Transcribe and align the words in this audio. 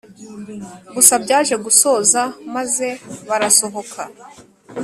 gusa 0.95 1.13
byaje 1.23 1.55
gusoza 1.65 2.21
maze 2.55 2.87
barasohoka 3.27 4.01